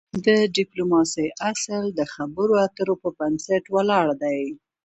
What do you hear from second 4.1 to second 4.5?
دی.